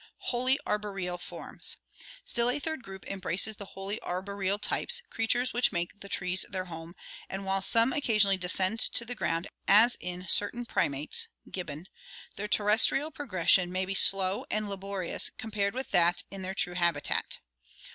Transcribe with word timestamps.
Wholly 0.31 0.59
Arboreal 0.65 1.19
Forms.— 1.19 1.77
Still 2.25 2.49
a 2.49 2.57
third 2.57 2.81
group 2.81 3.05
embraces 3.05 3.57
the 3.57 3.65
wholly 3.77 4.01
arboreal 4.01 4.57
types, 4.57 5.03
creatures 5.11 5.53
which 5.53 5.71
make 5.71 5.99
the 5.99 6.09
trees 6.09 6.43
their 6.49 6.65
home, 6.65 6.95
and 7.29 7.45
while 7.45 7.61
some 7.61 7.93
occasionally 7.93 8.35
descend 8.35 8.79
to 8.79 9.05
the 9.05 9.13
ground 9.13 9.47
as 9.67 9.97
in 9.99 10.27
certain 10.27 10.65
primates 10.65 11.27
(gibbon), 11.51 11.85
their 12.35 12.47
terrestrial 12.47 13.11
progression 13.11 13.71
may 13.71 13.85
be 13.85 13.93
slow 13.93 14.43
and 14.49 14.67
laborious 14.67 15.29
compared 15.37 15.75
with 15.75 15.91
that 15.91 16.23
in 16.31 16.41
their 16.41 16.55
true 16.55 16.73
habitat. 16.73 17.37